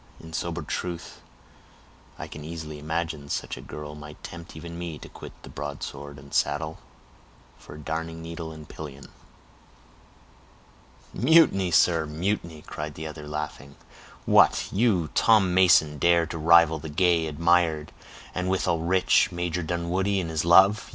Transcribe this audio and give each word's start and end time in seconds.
In 0.19 0.33
sober 0.33 0.63
truth, 0.63 1.21
I 2.17 2.25
can 2.27 2.43
easily 2.43 2.79
imagine 2.79 3.29
such 3.29 3.55
a 3.55 3.61
girl 3.61 3.93
might 3.93 4.23
tempt 4.23 4.55
even 4.57 4.79
me 4.79 4.97
to 4.97 5.07
quit 5.07 5.31
the 5.43 5.47
broadsword 5.49 6.17
and 6.17 6.33
saddle, 6.33 6.79
for 7.59 7.75
a 7.75 7.79
darning 7.79 8.19
needle 8.19 8.51
and 8.51 8.67
pillion." 8.67 9.09
"Mutiny, 11.13 11.69
sir, 11.69 12.07
mutiny," 12.07 12.63
cried 12.63 12.95
the 12.95 13.05
other, 13.05 13.27
laughing. 13.27 13.75
"What, 14.25 14.69
you, 14.71 15.09
Tom 15.13 15.53
Mason, 15.53 15.99
dare 15.99 16.25
to 16.25 16.37
rival 16.39 16.79
the 16.79 16.89
gay, 16.89 17.27
admired, 17.27 17.91
and 18.33 18.49
withal 18.49 18.79
rich, 18.79 19.31
Major 19.31 19.61
Dunwoodie 19.61 20.19
in 20.19 20.29
his 20.29 20.43
love! 20.43 20.89